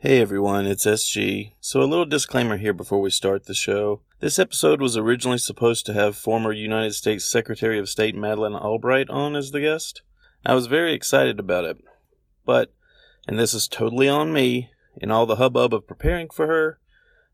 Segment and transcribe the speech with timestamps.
[0.00, 1.54] Hey everyone, it's SG.
[1.60, 4.02] So, a little disclaimer here before we start the show.
[4.20, 9.10] This episode was originally supposed to have former United States Secretary of State Madeleine Albright
[9.10, 10.02] on as the guest.
[10.46, 11.78] I was very excited about it.
[12.46, 12.72] But,
[13.26, 16.78] and this is totally on me, in all the hubbub of preparing for her,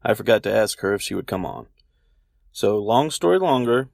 [0.03, 1.67] I forgot to ask her if she would come on.
[2.51, 3.91] So, long story longer,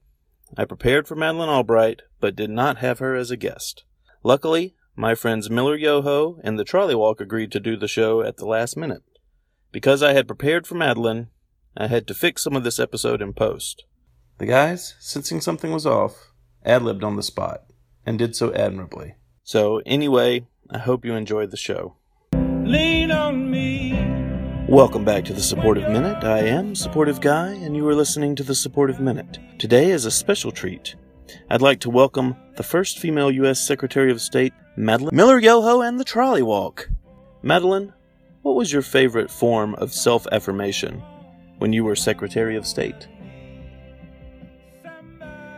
[0.57, 3.83] I prepared for Madeleine Albright, but did not have her as a guest.
[4.23, 8.37] Luckily, my friends Miller Yoho and the Trolley Walk agreed to do the show at
[8.37, 9.03] the last minute.
[9.73, 11.29] Because I had prepared for Madeleine,
[11.77, 13.85] I had to fix some of this episode in post.
[14.39, 16.33] The guys, sensing something was off,
[16.65, 17.65] ad libbed on the spot,
[18.05, 19.15] and did so admirably.
[19.45, 21.97] So, anyway, I hope you enjoyed the show.
[22.33, 23.93] Lean on me.
[24.69, 26.25] Welcome back to the Supportive Minute.
[26.25, 29.39] I am Supportive Guy, and you are listening to the Supportive Minute.
[29.59, 30.95] Today is a special treat.
[31.51, 33.61] I'd like to welcome the first female U.S.
[33.61, 36.89] Secretary of State, Madeleine Miller Yoho, and the Trolley Walk.
[37.43, 37.93] Madeleine,
[38.43, 41.03] what was your favorite form of self affirmation
[41.59, 43.09] when you were Secretary of State?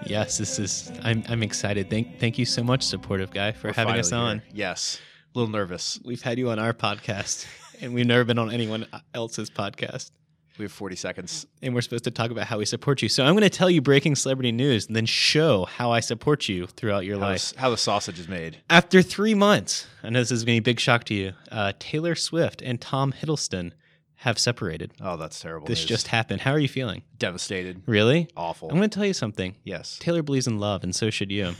[0.05, 0.91] Yes, this is.
[1.02, 1.22] I'm.
[1.28, 1.89] I'm excited.
[1.89, 2.18] Thank.
[2.18, 4.39] Thank you so much, supportive guy, for We're having us on.
[4.41, 4.48] here.
[4.52, 5.00] Yes.
[5.34, 6.00] A little nervous.
[6.05, 7.46] We've had you on our podcast,
[7.80, 10.11] and we've never been on anyone else's podcast.
[10.58, 11.47] We have 40 seconds.
[11.62, 13.08] And we're supposed to talk about how we support you.
[13.08, 16.48] So I'm going to tell you breaking celebrity news, and then show how I support
[16.48, 17.53] you throughout your How, life.
[17.55, 18.58] the, how the sausage is made.
[18.69, 21.33] After three months, I know this is going to be a big shock to you.
[21.50, 23.73] Uh, Taylor Swift and Tom Hiddleston
[24.17, 24.92] have separated.
[25.00, 25.67] Oh, that's terrible.
[25.67, 25.89] This news.
[25.89, 26.42] just happened.
[26.42, 27.03] How are you feeling?
[27.19, 27.83] devastated.
[27.86, 28.28] Really?
[28.36, 28.69] Awful.
[28.69, 29.56] I'm going to tell you something.
[29.64, 29.98] yes.
[30.00, 31.55] Taylor believes in love, and so should you.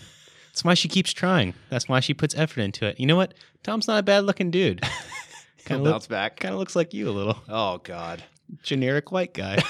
[0.49, 1.55] That's why she keeps trying.
[1.71, 3.01] That's why she puts effort into it.
[3.01, 3.33] You know what?
[3.63, 4.83] Tom's not a bad looking dude.
[5.65, 6.41] Kind of bounce back.
[6.41, 7.37] kind of looks like you a little.
[7.49, 8.23] Oh God.
[8.63, 9.63] Generic white guy.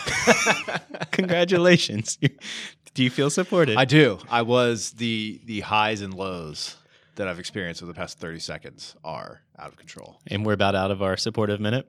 [1.12, 2.18] Congratulations.
[2.94, 3.76] Do you feel supported?
[3.78, 4.18] I do.
[4.30, 6.76] I was the the highs and lows
[7.14, 10.18] that I've experienced over the past 30 seconds are out of control.
[10.26, 11.88] and we're about out of our supportive minute.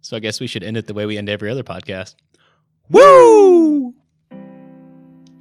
[0.00, 2.14] So I guess we should end it the way we end every other podcast.
[2.88, 3.94] Woo!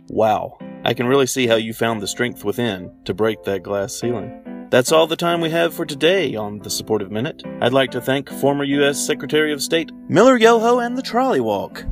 [0.10, 3.94] Wow, I can really see how you found the strength within to break that glass
[4.00, 4.44] ceiling.
[4.70, 7.42] That's all the time we have for today on the Supportive Minute.
[7.60, 9.04] I'd like to thank former U.S.
[9.04, 11.84] Secretary of State Miller Yoho and the Trolley Walk.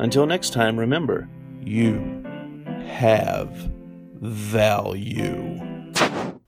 [0.00, 1.28] Until next time, remember,
[1.62, 2.24] you
[2.88, 3.50] have
[4.20, 5.65] value.